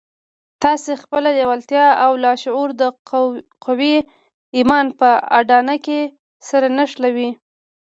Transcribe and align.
تاسې 0.63 0.91
خپله 1.03 1.29
لېوالتیا 1.37 1.87
او 2.03 2.11
لاشعور 2.23 2.69
د 2.81 2.83
قوي 3.65 3.95
ايمان 4.57 4.85
په 4.99 5.09
اډانه 5.39 5.75
کې 5.85 5.99
سره 6.49 6.67
نښلوئ. 6.77 7.29